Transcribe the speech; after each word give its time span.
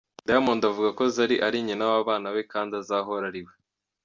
Diamond 0.27 0.61
avuga 0.71 0.89
ko 0.97 1.03
Zari 1.15 1.35
ari 1.47 1.57
nyina 1.67 1.83
w'abana 1.91 2.27
be 2.35 2.41
kandi 2.53 2.71
azahora 2.81 3.23
ari 3.31 3.41
we. 3.45 3.53